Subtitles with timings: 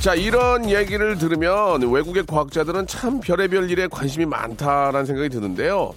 [0.00, 5.92] 자 이런 얘기를 들으면 외국의 과학자들은 참 별의별 일에 관심이 많다라는 생각이 드는데요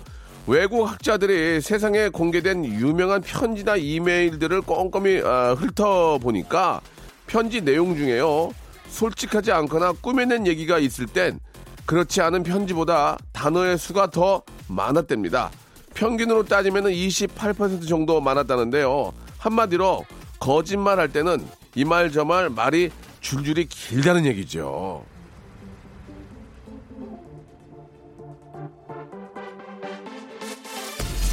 [0.48, 6.82] 외국 학자들이 세상에 공개된 유명한 편지나 이메일들을 꼼꼼히 아, 훑어보니까
[7.28, 8.52] 편지 내용 중에요
[8.90, 11.40] 솔직하지 않거나 꾸며낸 얘기가 있을 땐
[11.86, 15.50] 그렇지 않은 편지보다 단어의 수가 더 많았답니다.
[15.94, 19.12] 평균으로 따지면 28% 정도 많았다는데요.
[19.40, 20.06] 한마디로
[20.40, 25.06] 거짓말 할 때는 이 말 저 말 말이 줄줄이 길다는 얘기죠.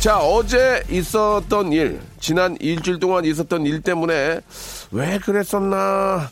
[0.00, 4.40] 자, 어제 있었던 일, 지난 일주일 동안 있었던 일 때문에
[4.92, 6.30] 왜 그랬었나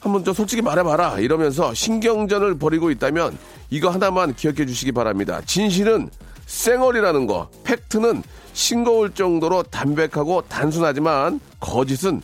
[0.00, 3.38] 한번 좀 솔직히 말해봐라 이러면서 신경전을 벌이고 있다면
[3.70, 5.40] 이거 하나만 기억해 주시기 바랍니다.
[5.46, 6.10] 진실은
[6.46, 12.20] 쌩얼이라는 거, 팩트는 싱거울 정도로 담백하고 단순하지만 거짓은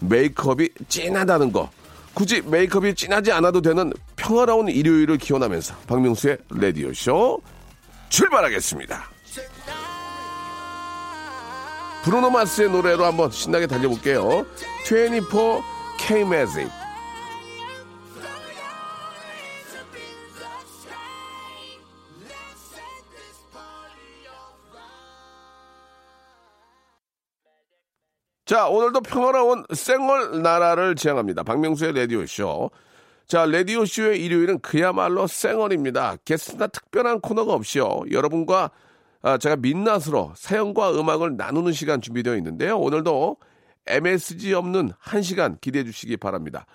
[0.00, 1.70] 메이크업이 진하다는 거.
[2.16, 7.42] 굳이 메이크업이 진하지 않아도 되는 평화로운 일요일을 기원하면서 박명수의 레디오쇼
[8.08, 9.10] 출발하겠습니다.
[12.02, 14.46] 브루노 마스의 노래로 한번 신나게 달려볼게요.
[14.86, 15.60] 24
[15.98, 16.70] K Magic.
[28.46, 31.42] 자, 오늘도 평화로운 생얼 나라를 지향합니다.
[31.42, 32.70] 박명수의 라디오쇼.
[33.26, 36.18] 자, 라디오쇼의 일요일은 그야말로 생얼입니다.
[36.24, 38.02] 게스트나 특별한 코너가 없이요.
[38.12, 38.70] 여러분과
[39.22, 42.78] 아, 제가 민낯으로 사연과 음악을 나누는 시간 준비되어 있는데요.
[42.78, 43.36] 오늘도
[43.88, 46.66] MSG 없는 한 시간 기대해 주시기 바랍니다.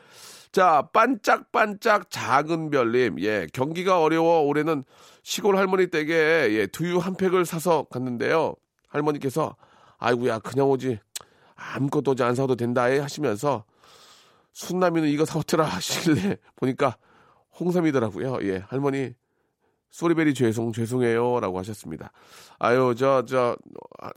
[0.51, 3.21] 자, 반짝반짝 작은 별님.
[3.21, 4.83] 예, 경기가 어려워 올해는
[5.23, 8.55] 시골 할머니 댁에 예, 두유 한 팩을 사서 갔는데요.
[8.89, 9.55] 할머니께서
[9.99, 10.99] 아이고야, 그냥 오지.
[11.75, 13.63] 아무것도 안 사도 된다 하시면서
[14.53, 16.97] 순남이는 이거 사오더라 하실래 보니까
[17.59, 18.39] 홍삼이더라고요.
[18.43, 19.13] 예, 할머니
[19.91, 22.11] 소리베리 죄송 죄송해요라고 하셨습니다.
[22.59, 23.55] 아유 저 저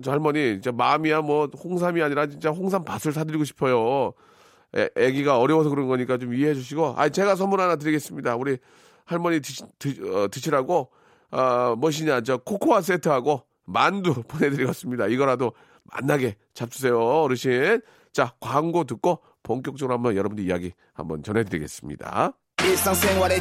[0.03, 4.13] 저 할머니 저 마음이야 뭐 홍삼이 아니라 진짜 홍삼 밭을 사드리고 싶어요.
[4.77, 8.37] 애, 애기가 어려워서 그런 거니까 좀 이해해 주시고 아 제가 선물 하나 드리겠습니다.
[8.37, 8.57] 우리
[9.05, 10.91] 할머니 드시, 드, 어, 드시라고
[11.31, 15.09] 어, 무엇이냐 저 코코아 세트하고 만두 보내드리겠습니다.
[15.09, 15.53] 이거라도
[15.85, 17.81] 만나게 잡수세요, 어르신.
[18.13, 22.33] 자, 광고 듣고 본격적으로 한번 여러분들 이야기 한번 전해드리겠습니다.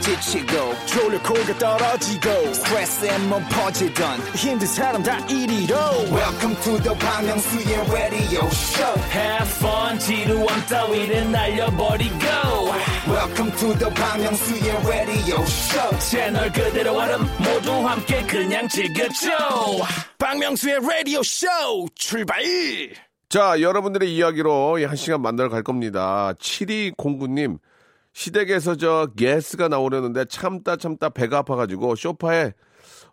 [0.02, 0.52] 지치고,
[1.58, 2.30] 떨어지고,
[3.48, 4.20] 퍼지던,
[6.12, 12.18] welcome to the Bang Myung-soo's radio show Have fun 지루함 따위를 날려버리고
[13.08, 19.30] welcome to the Myung-soo's radio show 채널 그대로 얼음 모두 함께 그냥 즐겨줘
[20.18, 21.47] 박명수의 라디오 쇼
[21.96, 22.44] 출발!
[23.30, 26.34] 자, 여러분들의 이야기로 한 시간 만나러 갈 겁니다.
[26.40, 27.58] 7209님,
[28.13, 32.53] 시댁에서 저 가스가 나오려는데 참다 참다 배가 아파가지고 쇼파에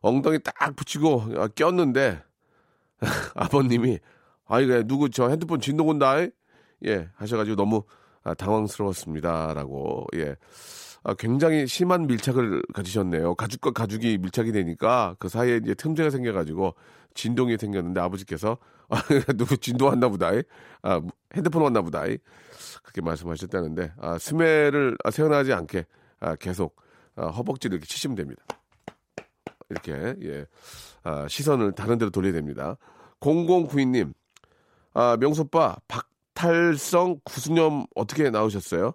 [0.03, 2.23] 엉덩이 딱 붙이고 어, 꼈는데
[3.35, 3.99] 아버님이
[4.47, 6.17] 아 이거 누구 저 핸드폰 진동 온다
[6.87, 7.85] 예 하셔가지고 너무
[8.23, 10.07] 아, 당황스러웠습니다라고.
[10.17, 10.37] 예.
[11.03, 13.35] 아, 굉장히 심한 밀착을 가지셨네요.
[13.35, 16.75] 가죽과 가죽이 밀착이 되니까 그 사이에 이제 틈새가 생겨가지고
[17.15, 18.59] 진동이 생겼는데 아버지께서
[18.89, 19.03] 아,
[19.37, 20.31] 누구 진동 왔나 보다
[20.83, 21.01] 아
[21.35, 25.87] 핸드폰 왔나 보다 그렇게 말씀하셨다는데 아, 스멜을 아, 세어나지 않게
[26.21, 26.77] 아, 계속
[27.17, 28.43] 아, 허벅지를 이렇게 치시면 됩니다.
[29.71, 30.47] 이렇게 예.
[31.03, 32.77] 아, 시선을 다른 데로 돌려야 됩니다.
[33.21, 34.13] 0092님
[34.93, 36.10] 아, 명소빠 박
[36.41, 38.95] 탈성 구수염 어떻게 나오셨어요?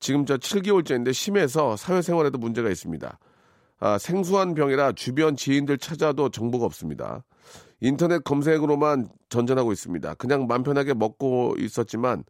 [0.00, 3.20] 지금 저 7개월째인데 심해서 사회생활에도 문제가 있습니다.
[3.78, 7.22] 아, 생소한 병이라 주변 지인들 찾아도 정보가 없습니다.
[7.80, 10.14] 인터넷 검색으로만 전전하고 있습니다.
[10.14, 12.24] 그냥 맘 편하게 먹고 있었지만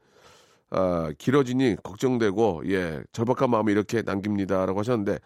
[0.69, 5.19] 아, 길어지니 걱정되고 예 절박한 마음을 이렇게 남깁니다라고 하셨는데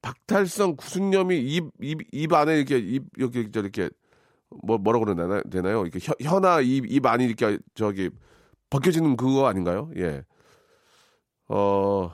[0.00, 3.90] 박탈성 구순염이 입입입 안에 이렇게 입 여기 저렇게
[4.62, 5.82] 뭐 뭐라고 그러나 되나요?
[5.82, 8.08] 이렇게 혀, 혀나 입 입 안이 이렇게 저기
[8.70, 9.90] 벗겨지는 그거 아닌가요?
[9.96, 10.24] 예.
[11.48, 12.10] 어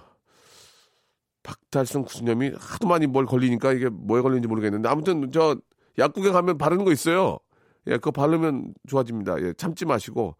[1.42, 5.56] 박탈성 구순염이 하도 많이 뭘 걸리니까 이게 뭐에 걸리는지 모르겠는데 아무튼 저
[5.98, 7.38] 약국에 가면 바르는 거 있어요.
[7.86, 9.40] 예, 그거 바르면 좋아집니다.
[9.42, 10.36] 예, 참지 마시고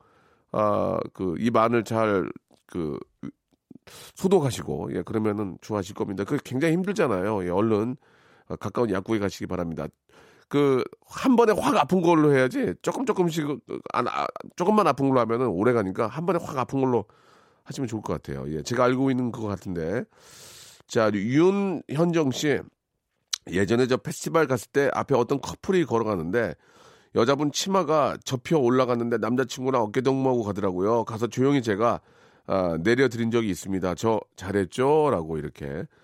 [0.52, 2.98] 아, 그 입 안을 잘그
[4.14, 6.24] 소독하시고 예 그러면은 좋아하실 겁니다.
[6.24, 7.44] 그 굉장히 힘들잖아요.
[7.44, 7.96] 예, 얼른
[8.48, 9.86] 어, 가까운 약국에 가시기 바랍니다.
[10.50, 13.58] 그 한 번에 확 아픈 걸로 해야지 조금 조금씩 어,
[13.92, 14.26] 안 아,
[14.56, 17.04] 조금만 아픈 걸로 하면은 오래 가니까 한 번에 확 아픈 걸로
[17.64, 18.44] 하시면 좋을 것 같아요.
[18.48, 20.04] 예, 제가 알고 있는 것 같은데
[20.86, 22.60] 자 윤현정 씨
[23.50, 26.54] 예전에 저 페스티벌 갔을 때 앞에 어떤 커플이 걸어가는데
[27.16, 31.04] 여자분 치마가 접혀 올라갔는데 남자친구랑 어깨 동무하고 가더라고요.
[31.04, 32.00] 가서 조용히 제가
[32.46, 33.96] 아, 내려드린 적이 있습니다.
[33.96, 35.10] 저 잘했죠?
[35.10, 35.99] 라고 이렇게 아,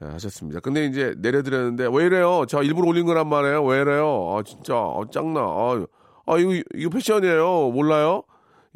[0.00, 0.60] 하셨습니다.
[0.60, 2.44] 근데 이제 내려드렸는데 왜 이래요?
[2.48, 3.64] 저 일부러 올린 거란 말이에요.
[3.64, 4.34] 왜 이래요?
[4.36, 5.40] 아, 진짜, 어, 짱나.
[5.40, 5.86] 아,
[6.26, 7.70] 아, 이거, 이거 패션이에요.
[7.70, 8.22] 몰라요?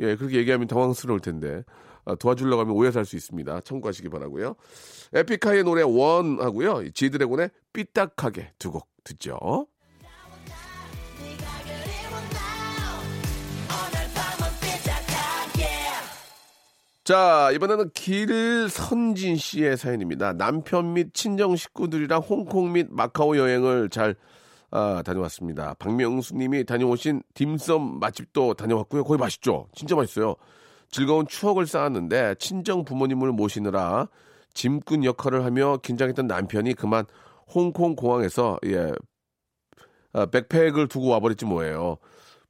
[0.00, 1.62] 예, 그렇게 얘기하면 당황스러울 텐데.
[2.04, 3.60] 아, 도와주려고 하면 오해 살 수 있습니다.
[3.62, 4.56] 참고하시기 바라고요
[5.14, 6.90] 에픽하이의 노래 원 하고요.
[6.92, 9.66] 지드래곤의 삐딱하게 두 곡 듣죠.
[17.04, 20.32] 자, 이번에는 길선진 씨의 사연입니다.
[20.32, 24.14] 남편 및 친정 식구들이랑 홍콩 및 마카오 여행을 잘
[24.70, 25.74] 아, 다녀왔습니다.
[25.78, 29.04] 박명수 님이 다녀오신 딤섬 맛집도 다녀왔고요.
[29.04, 29.68] 거기 맛있죠?
[29.74, 30.34] 진짜 맛있어요.
[30.90, 34.08] 즐거운 추억을 쌓았는데 친정 부모님을 모시느라
[34.54, 37.04] 짐꾼 역할을 하며 긴장했던 남편이 그만
[37.54, 38.92] 홍콩 공항에서 예
[40.14, 41.98] 아, 백팩을 두고 와버렸지 뭐예요.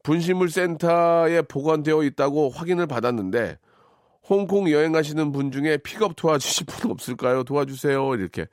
[0.04, 3.58] 분실물 센터에 보관되어 있다고 확인을 받았는데
[4.28, 7.44] 홍콩 여행하시는 분 중에 픽업 도와주실 분 없을까요?
[7.44, 8.14] 도와주세요.
[8.14, 8.46] 이렇게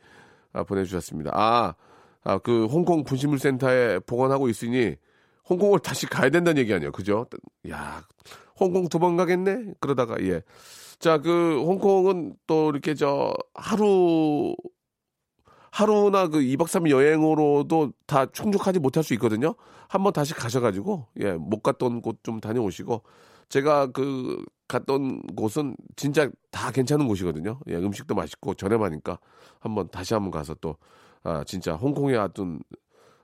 [0.53, 1.31] 아, 보내주셨습니다.
[1.33, 1.75] 아,
[2.23, 4.95] 아, 그 홍콩 분실물 센터에 보관하고 있으니
[5.50, 6.91] 홍콩을 다시 가야 된다는 얘기 아니에요.
[6.91, 7.25] 그죠?
[7.69, 8.03] 야,
[8.59, 9.73] 홍콩 두 번 가겠네?
[9.79, 10.41] 그러다가, 예.
[11.00, 14.56] 자, 그, 홍콩은 또 이렇게 저, 하루,
[15.71, 19.56] 하루나 그 2박 3일 여행으로도 다 충족하지 못할 수 있거든요.
[19.88, 23.01] 한번 다시 가셔가지고, 예, 못 갔던 곳 좀 다녀오시고,
[23.50, 27.59] 제가 그 갔던 곳은 진짜 다 괜찮은 곳이거든요.
[27.68, 29.19] 예, 음식도 맛있고 저렴하니까
[29.59, 30.77] 한번 다시 한번 가서 또
[31.23, 32.62] 아, 진짜 홍콩에 왔던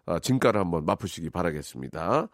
[0.06, 2.28] 아, 진가를 한번 맛보시기 바라겠습니다.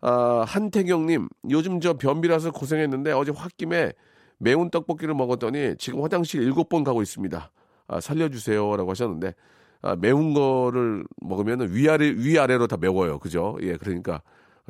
[0.00, 3.92] 아, 한태경님, 요즘 저 변비라서 고생했는데 어제 홧김에
[4.38, 7.50] 매운 떡볶이를 먹었더니 지금 화장실 일곱 번 가고 있습니다.
[7.86, 9.34] 아, 살려주세요라고 하셨는데
[9.82, 13.56] 아, 매운 거를 먹으면 위아래 위아래로 다 매워요, 그죠?
[13.60, 14.22] 예, 그러니까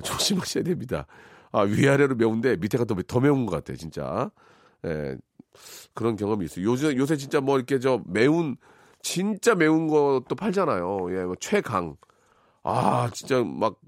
[0.02, 1.06] 조심하셔야 됩니다.
[1.54, 4.28] 아, 위아래로 매운데 밑에가 더, 더 매운 것 같아요, 진짜.
[4.84, 5.16] 예,
[5.94, 6.64] 그런 경험이 있어요.
[6.64, 8.56] 요새, 요새 진짜 뭐 이렇게 저 매운,
[9.02, 11.16] 진짜 매운 것도 팔잖아요.
[11.16, 11.96] 예, 뭐 최강.
[12.64, 13.78] 아, 진짜 막,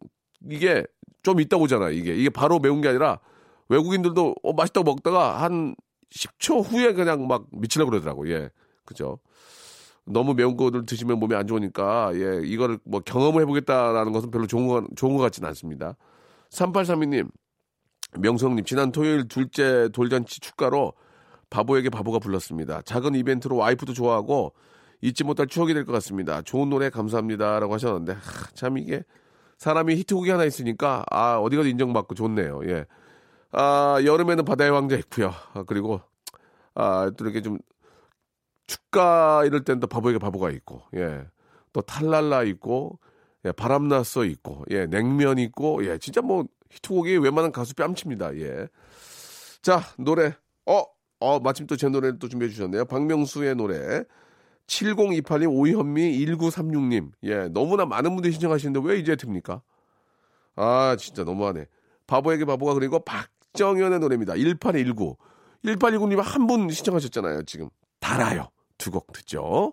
[0.49, 0.85] 이게
[1.25, 2.15] 좀 있다 오잖아요, 이게.
[2.15, 3.19] 이게 바로 매운 게 아니라
[3.69, 5.75] 외국인들도 어, 맛있다고 먹다가 한
[6.11, 8.49] 10초 후에 그냥 막 미치려고 그러더라고, 예.
[8.85, 9.19] 그죠.
[10.05, 14.69] 너무 매운 거를 드시면 몸에 안 좋으니까, 예, 이거를 뭐 경험을 해보겠다라는 것은 별로 좋은
[14.69, 15.97] 거, 좋은 것 같지는 않습니다.
[16.51, 17.29] 3832님,
[18.15, 20.95] 명성님, 지난 토요일 둘째 돌잔치 축가로
[21.51, 22.83] 바보에게 바보가 불렀습니다.
[22.83, 24.55] 작은 이벤트로 와이프도 좋아하고
[25.03, 26.43] 잊지 못할 추억이 될 것 같습니다.
[26.43, 27.61] 좋은 노래 감사합니다.
[27.61, 28.21] 라고 하셨는데, 하,
[28.55, 29.05] 참 이게
[29.59, 32.63] 사람이 히트곡이 하나 있으니까, 아, 어디 가도 인정받고 좋네요.
[32.69, 32.87] 예.
[33.53, 35.33] 아, 여름에는 바다의 왕자 있고요.
[35.53, 36.01] 아, 그리고,
[36.75, 37.59] 아, 또 이렇게 좀
[38.67, 41.25] 축가 이럴 땐 또 바보에게 바보가 있고, 예.
[41.73, 42.99] 또 탈랄라 있고,
[43.47, 48.37] 예, 바람났어 있고, 예, 냉면 있고, 예, 진짜 뭐 히트곡이 웬만한 가수 뺨칩니다.
[48.39, 48.69] 예.
[49.63, 50.35] 자, 노래.
[50.67, 50.85] 어,
[51.21, 52.85] 어, 마침 또 제 노래를 또 준비해 주셨네요.
[52.87, 54.05] 박명수의 노래.
[54.67, 57.13] 7028님, 오현미, 1936님.
[57.25, 59.63] 예, 너무나 많은 분들이 신청하시는데 왜 이제 듭니까?
[60.57, 61.67] 아, 진짜 너무하네.
[62.07, 64.35] 바보에게 바보가 그리고 박정현의 노래입니다.
[64.35, 65.17] 1819.
[65.65, 67.69] 1819님 한 분 신청하셨잖아요, 지금.
[68.01, 68.49] 달아요.
[68.79, 69.73] 두 곡 듣죠.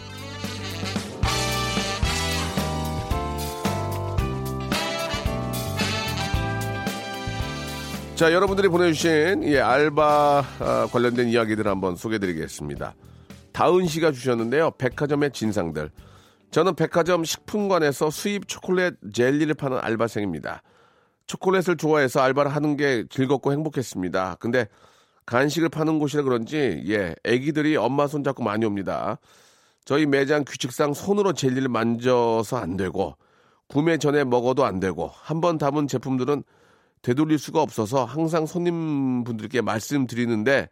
[8.21, 12.93] 자, 여러분들이 보내주신 예, 알바 아, 관련된 이야기들 한번 소개해드리겠습니다.
[13.51, 14.69] 다은 씨가 주셨는데요.
[14.77, 15.89] 백화점의 진상들.
[16.51, 20.61] 저는 백화점 식품관에서 수입 초콜릿 젤리를 파는 알바생입니다.
[21.25, 24.35] 초콜릿을 좋아해서 알바를 하는 게 즐겁고 행복했습니다.
[24.39, 24.67] 근데
[25.25, 29.17] 간식을 파는 곳이라 그런지 예, 애기들이 엄마 손 잡고 많이 옵니다.
[29.83, 33.17] 저희 매장 규칙상 손으로 젤리를 만져서 안 되고
[33.67, 36.43] 구매 전에 먹어도 안 되고 한 번 담은 제품들은
[37.01, 40.69] 되돌릴 수가 없어서 항상 손님분들께 말씀드리는데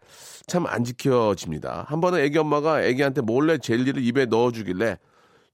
[0.47, 1.85] 참 안 지켜집니다.
[1.87, 4.97] 한 번은 애기 엄마가 애기한테 몰래 젤리를 입에 넣어주길래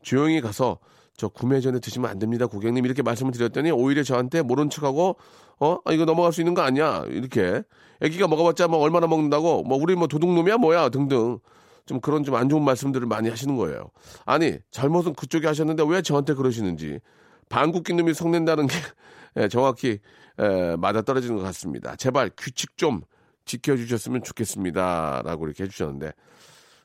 [0.01, 0.79] 조용히 가서
[1.17, 2.85] 저 구매 전에 드시면 안 됩니다, 고객님.
[2.85, 5.15] 이렇게 말씀을 드렸더니 오히려 저한테 모른 척하고
[5.59, 5.77] 어?
[5.85, 7.05] 아, 이거 넘어갈 수 있는 거 아니야?
[7.07, 7.63] 이렇게.
[8.01, 9.63] 애기가 먹어봤자 뭐 얼마나 먹는다고?
[9.63, 10.89] 뭐 우리 뭐 도둑놈이야 뭐야?
[10.89, 11.39] 등등.
[11.85, 13.91] 좀 그런 좀 안 좋은 말씀들을 많이 하시는 거예요.
[14.25, 16.99] 아니, 잘못은 그쪽이 하셨는데 왜 저한테 그러시는지.
[17.49, 18.75] 방귀낀 놈이 성낸다는 게
[19.37, 19.99] 예, 정확히
[20.39, 21.95] 에, 맞아 떨어지는 것 같습니다.
[21.95, 23.01] 제발 규칙 좀
[23.45, 25.21] 지켜주셨으면 좋겠습니다.
[25.23, 26.11] 라고 이렇게 해주셨는데.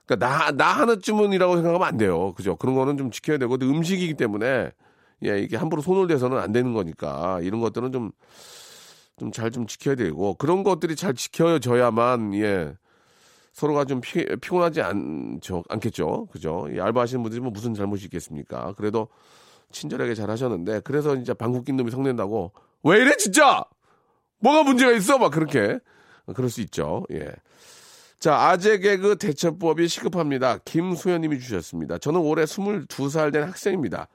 [0.07, 2.33] 그러니까 나, 나 하나쯤은이라고 생각하면 안 돼요.
[2.35, 2.57] 그죠?
[2.57, 4.73] 그런 거는 좀 지켜야 되고, 음식이기 때문에,
[5.25, 8.11] 예, 이게 함부로 손을 대서는 안 되는 거니까, 이런 것들은 좀,
[9.19, 12.75] 좀 잘좀 지켜야 되고, 그런 것들이 잘 지켜져야만, 예,
[13.53, 16.27] 서로가 좀 피, 피곤하지 않죠, 않겠죠.
[16.33, 16.67] 그죠?
[16.73, 18.75] 이 알바하시는 분들이 뭐 무슨 잘못이 있겠습니까?
[18.77, 19.09] 그래도
[19.73, 22.53] 친절하게 잘 하셨는데, 그래서 진짜 방귀 낀 놈이 성낸다고,
[22.85, 23.65] 왜 이래, 진짜!
[24.41, 25.19] 뭐가 문제가 있어?
[25.19, 25.79] 막 그렇게.
[26.35, 27.05] 그럴 수 있죠.
[27.13, 27.27] 예.
[28.19, 30.59] 자, 아재 개그 대처법이 시급합니다.
[30.65, 31.99] 김소연 님이 주셨습니다.
[31.99, 34.09] 저는 올해 22살 된 학생입니다.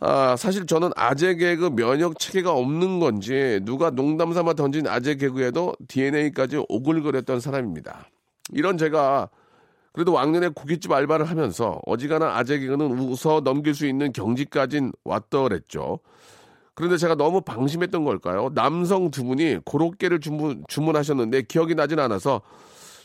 [0.00, 5.74] 아, 사실 저는 아재 개그 면역 체계가 없는 건지 누가 농담 삼아 던진 아재 개그에도
[5.88, 8.08] DNA까지 오글거렸던 사람입니다.
[8.52, 9.28] 이런 제가
[9.92, 15.98] 그래도 왕년에 고깃집 알바를 하면서 어지간한 아재 개그는 웃어 넘길 수 있는 경지까진 왔더랬죠.
[16.74, 18.50] 그런데 제가 너무 방심했던 걸까요?
[18.54, 22.40] 남성 두 분이 고로케를 주문, 주문하셨는데 기억이 나진 않아서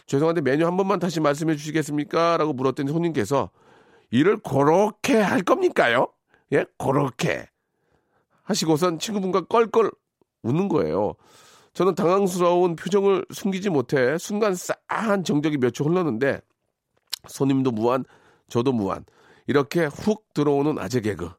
[0.05, 2.37] 죄송한데 메뉴 한 번만 다시 말씀해 주시겠습니까?
[2.37, 3.49] 라고 물었더니 손님께서
[4.11, 6.07] 이를 그렇게 할 겁니까요?
[6.53, 7.47] 예, 그렇게
[8.43, 9.91] 하시고선 친구분과 껄껄
[10.43, 11.15] 웃는 거예요.
[11.73, 16.39] 저는 당황스러운 표정을 숨기지 못해 순간 싸한 정적이 몇 초 흘렀는데
[17.27, 18.05] 손님도 무한,
[18.47, 19.05] 저도 무한.
[19.47, 21.29] 이렇게 훅 들어오는 아재 개그.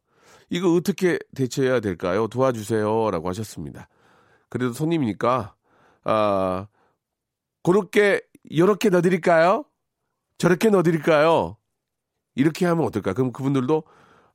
[0.50, 2.28] 이거 어떻게 대처해야 될까요?
[2.28, 3.10] 도와주세요.
[3.10, 3.88] 라고 하셨습니다.
[4.48, 5.54] 그래도 손님이니까,
[6.04, 6.66] 아,
[7.62, 9.64] 그렇게, 이렇게 넣어드릴까요?
[10.38, 11.56] 저렇게 넣어드릴까요?
[12.36, 13.12] 이렇게 하면 어떨까?
[13.12, 13.82] 그럼 그분들도,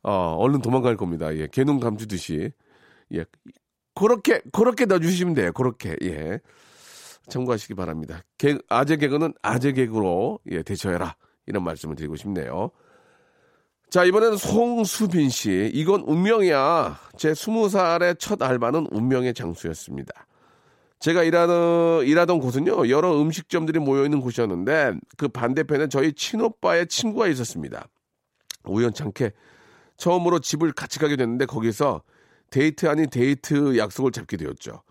[0.04, 1.34] 어, 얼른 도망갈 겁니다.
[1.36, 2.52] 예, 개농 감주듯이.
[3.14, 3.26] 예,
[3.96, 5.54] 그렇게, 그렇게 넣어주시면 돼요.
[5.54, 6.40] 그렇게, 예.
[7.30, 8.24] 참고하시기 바랍니다.
[8.38, 11.16] 개, 아재 개그는 아재 개그로, 예, 대처해라.
[11.48, 12.72] 이런 말씀을 드리고 싶네요.
[13.90, 15.70] 자, 이번에는 송수빈 씨.
[15.74, 16.98] 이건 운명이야.
[17.18, 20.28] 제 스무 살의 첫 알바는 운명의 장소였습니다.
[21.00, 27.88] 제가 일하는, 일하던 곳은요, 여러 음식점들이 모여있는 곳이었는데, 그 반대편에 저희 친오빠의 친구가 있었습니다.
[28.66, 29.32] 우연찮게
[29.98, 32.04] 처음으로 집을 같이 가게 됐는데, 거기서
[32.52, 34.84] 데이트 아닌 데이트 약속을 잡게 되었죠.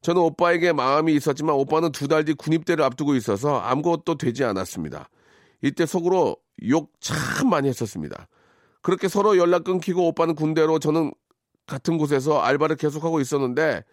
[0.00, 5.10] 저는 오빠에게 마음이 있었지만, 오빠는 두 달 뒤 군입대를 앞두고 있어서 아무것도 되지 않았습니다.
[5.62, 6.36] 이때 속으로
[6.68, 8.28] 욕 참 많이 했었습니다.
[8.82, 11.12] 그렇게 서로 연락 끊기고 오빠는 군대로 저는
[11.66, 13.84] 같은 곳에서 알바를 계속하고 있었는데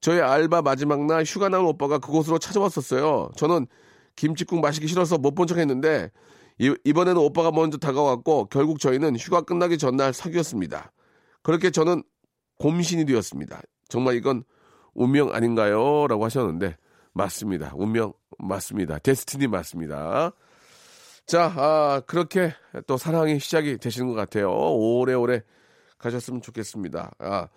[0.00, 3.30] 저의 알바 마지막 날 휴가 나온 오빠가 그곳으로 찾아왔었어요.
[3.36, 3.66] 저는
[4.16, 6.10] 김치국 마시기 싫어서 못 본 척 했는데
[6.58, 10.90] 이, 번에는 오빠가 먼저 다가왔고 결국 저희는 휴가 끝나기 전날 사귀었습니다.
[11.42, 12.02] 그렇게 저는
[12.58, 13.60] 곰신이 되었습니다.
[13.88, 14.42] 정말 이건
[14.94, 16.06] 운명 아닌가요?
[16.08, 16.76] 라고 하셨는데
[17.12, 17.72] 맞습니다.
[17.76, 18.98] 운명 맞습니다.
[18.98, 20.32] 데스티니 맞습니다.
[21.28, 22.54] 자, 아, 그렇게
[22.86, 24.50] 또 사랑이 시작이 되시는 것 같아요.
[24.50, 25.42] 오래오래
[25.98, 27.10] 가셨으면 좋겠습니다.
[27.18, 27.48] 아,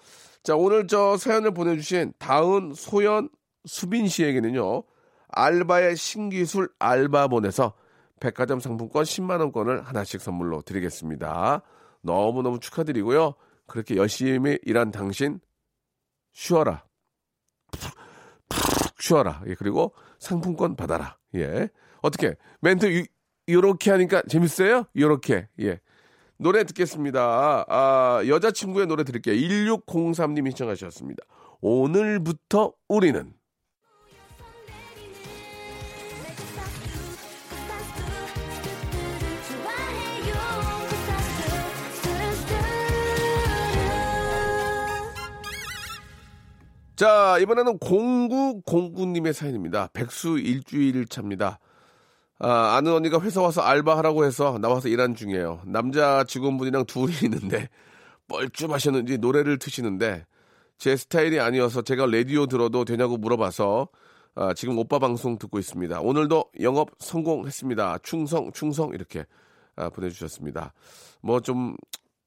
[0.43, 3.29] 자, 오늘 저 사연을 보내주신 다은, 소연,
[3.63, 4.83] 수빈 씨에게는요,
[5.29, 7.73] 알바의 신기술 알바본에서
[8.19, 11.61] 백화점 상품권 10만원권을 하나씩 선물로 드리겠습니다.
[12.01, 13.35] 너무너무 축하드리고요.
[13.67, 15.39] 그렇게 열심히 일한 당신,
[16.33, 16.83] 쉬어라.
[18.99, 19.43] 쉬어라.
[19.47, 21.17] 예, 그리고 상품권 받아라.
[21.35, 21.69] 예.
[22.01, 23.05] 어떻게, 멘트
[23.49, 24.85] 요렇게 하니까 재밌어요?
[24.95, 25.47] 요렇게.
[25.61, 25.79] 예.
[26.37, 27.65] 노래 듣겠습니다.
[27.67, 29.35] 아, 여자친구의 노래 들을게요.
[29.35, 31.23] 1603님이 신청하셨습니다.
[31.61, 33.33] 오늘부터 우리는
[47.01, 49.89] 자, 이번에는 0909님의 사연입니다.
[49.91, 51.57] 백수 일주일 차입니다.
[52.43, 55.61] 아, 아는 언니가 회사 와서 알바하라고 해서 나와서 일한 중이에요.
[55.65, 57.69] 남자 직원분이랑 둘이 있는데
[58.27, 60.25] 뻘쭘하셨는지 노래를 트시는데
[60.77, 63.89] 제 스타일이 아니어서 제가 라디오 들어도 되냐고 물어봐서
[64.33, 66.01] 아, 지금 오빠 방송 듣고 있습니다.
[66.01, 67.99] 오늘도 영업 성공했습니다.
[68.01, 69.25] 충성, 충성 이렇게
[69.75, 70.73] 아, 보내주셨습니다.
[71.21, 71.75] 뭐 좀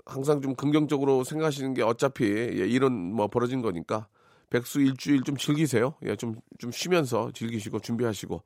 [0.07, 4.07] 항상 좀 긍정적으로 생각하시는 게 어차피 예, 이런 뭐 벌어진 거니까
[4.51, 5.95] 백수 일주일 좀 즐기세요.
[6.05, 8.43] 예, 좀, 좀 쉬면서 즐기시고 준비하시고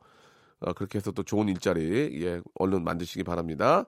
[0.61, 3.85] 어, 그렇게 해서 또 좋은 일자리, 예, 얼른 만드시기 바랍니다.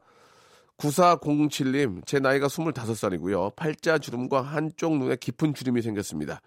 [0.78, 3.54] 9407님, 제 나이가 25살이고요.
[3.54, 6.40] 팔자 주름과 한쪽 눈에 깊은 주름이 생겼습니다.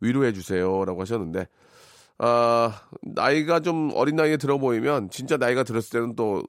[0.00, 1.46] 위로해 주세요 라고 하셨는데
[2.18, 6.42] 아, 나이가 좀 어린 나이에 들어 보이면 진짜 나이가 들었을 때는 또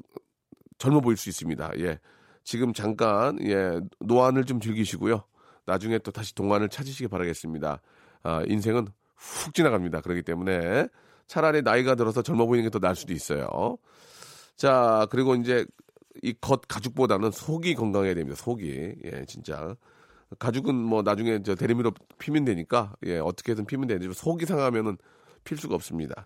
[0.77, 1.71] 젊어 보일 수 있습니다.
[1.79, 1.99] 예.
[2.43, 5.23] 지금 잠깐 예, 노안을 좀 즐기시고요.
[5.65, 7.81] 나중에 또 다시 동안을 찾으시기 바라겠습니다.
[8.23, 10.01] 아, 인생은 훅 지나갑니다.
[10.01, 10.87] 그렇기 때문에
[11.31, 13.77] 차라리 나이가 들어서 젊어 보이는 게 더 나을 수도 있어요.
[14.57, 15.65] 자, 그리고 이제
[16.23, 18.35] 이 겉 가죽보다는 속이 건강해야 됩니다.
[18.35, 18.95] 속이.
[19.05, 19.75] 예, 진짜.
[20.39, 24.97] 가죽은 뭐 나중에 저 대리미로 피면 되니까 예, 어떻게든 피면 되는데 속이 상하면은
[25.45, 26.25] 필 수가 없습니다.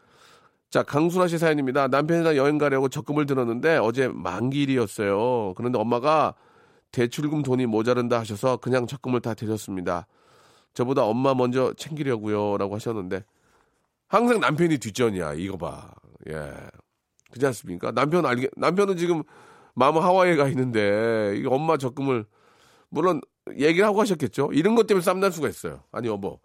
[0.72, 1.88] 자, 강순아 씨 사연입니다.
[1.88, 5.54] 남편이랑 여행 가려고 적금을 들었는데 어제 만기일이었어요.
[5.56, 6.34] 그런데 엄마가
[6.92, 10.08] 대출금 돈이 모자른다 하셔서 그냥 적금을 다 드렸습니다.
[10.74, 12.58] 저보다 엄마 먼저 챙기려고요.
[12.58, 13.24] 라고 하셨는데
[14.16, 15.34] 항상 남편이 뒷전이야.
[15.34, 15.94] 이거 봐.
[16.30, 16.54] 예.
[17.32, 17.92] 그렇지 않습니까?
[17.92, 19.24] 남편 알게, 남편은 지금
[19.74, 22.26] 마음 하와이에 가 있는데 이 엄마 적금을
[22.88, 23.20] 물론
[23.58, 24.52] 얘기를 하고 하셨겠죠.
[24.54, 25.84] 이런 것 때문에 쌈날 수가 있어요.
[25.92, 26.40] 아니 여보.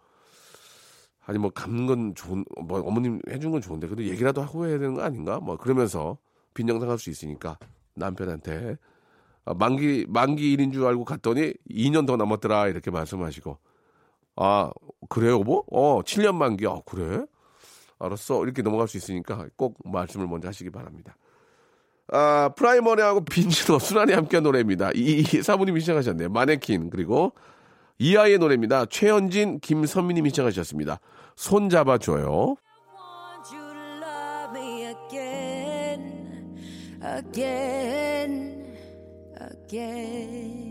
[1.25, 4.93] 아니 뭐 갚는 건 좋은 뭐 어머님 해준 건 좋은데 그래도 얘기라도 하고 해야 되는
[4.93, 5.39] 거 아닌가?
[5.39, 6.17] 뭐 그러면서
[6.53, 7.57] 빈정상할 수 있으니까
[7.93, 8.75] 남편한테
[9.45, 13.57] 아, 만기 만기 일인 줄 알고 갔더니 2년 더 남았더라 이렇게 말씀하시고
[14.35, 14.71] 아
[15.09, 15.63] 그래요 여보?
[15.71, 17.23] 어 7년 만기 아 그래?
[18.01, 21.15] 알았어 이렇게 넘어갈 수 있으니까 꼭 말씀을 먼저 하시기 바랍니다.
[22.11, 24.91] 아, 프라이머리하고 빈지노, 순환이 함께한 노래입니다.
[24.95, 26.29] 이, 이 사부님이 시작하셨네요.
[26.29, 27.31] 마네킨, 그리고
[27.99, 28.85] 이아이의 노래입니다.
[28.87, 30.99] 최현진, 김선미님이 시작하셨습니다.
[31.35, 32.57] 손 잡아줘요.
[39.71, 40.70] again.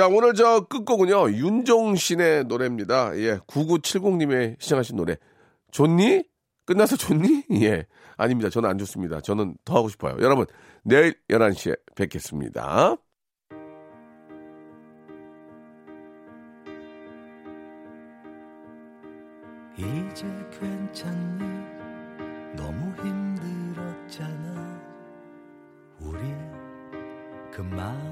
[0.00, 3.14] 자, 오늘 저 끝곡은요, 윤종신의 노래입니다.
[3.18, 5.18] 예, 9970님의 시청하신 노래.
[5.72, 6.24] 좋니?
[6.64, 7.44] 끝나서 좋니?
[7.60, 7.84] 예.
[8.16, 8.48] 아닙니다.
[8.48, 9.20] 저는 안 좋습니다.
[9.20, 10.16] 저는 더 하고 싶어요.
[10.22, 10.46] 여러분,
[10.84, 12.96] 내일 11시에 뵙겠습니다.
[19.76, 20.24] 이제
[20.58, 21.44] 괜찮니?
[22.56, 24.80] 너무 힘들었잖아.
[26.00, 26.20] 우리
[27.52, 28.09] 그만